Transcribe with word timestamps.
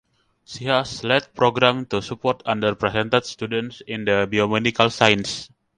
She 0.45 0.65
has 0.65 1.03
led 1.03 1.31
programs 1.35 1.89
to 1.89 2.01
support 2.01 2.43
underrepresented 2.45 3.23
students 3.23 3.81
in 3.81 4.05
the 4.05 4.27
biomedical 4.31 4.91
sciences. 4.91 5.51